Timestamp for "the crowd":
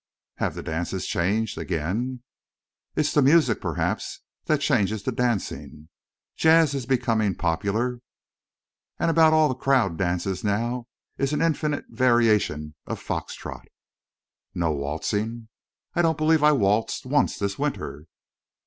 9.47-9.97